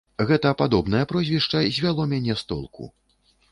[0.29, 2.83] Гэта падобнае прозвішча звяло мяне з толку.